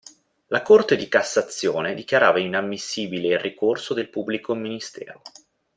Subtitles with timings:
[0.47, 5.21] La Corte di Cassazione dichiarava inammissibile il ricorso del pubblico ministero.